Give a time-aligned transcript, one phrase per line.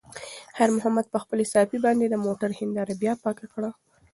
[0.55, 3.69] خیر محمد په خپلې صافې باندې د موټر هینداره بیا پاکه کړه.